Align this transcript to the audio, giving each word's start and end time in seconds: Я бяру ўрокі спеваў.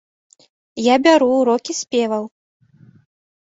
Я 0.85 0.95
бяру 1.07 1.27
ўрокі 1.33 1.77
спеваў. 1.81 2.23